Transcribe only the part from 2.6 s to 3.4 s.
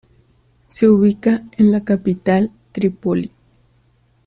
Trípoli.